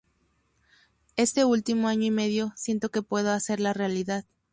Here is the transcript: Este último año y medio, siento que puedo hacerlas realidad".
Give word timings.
Este 1.15 1.45
último 1.45 1.87
año 1.87 2.05
y 2.05 2.09
medio, 2.09 2.53
siento 2.55 2.89
que 2.89 3.03
puedo 3.03 3.29
hacerlas 3.33 3.77
realidad". 3.77 4.25